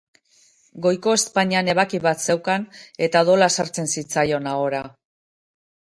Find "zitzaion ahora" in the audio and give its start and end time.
3.97-4.85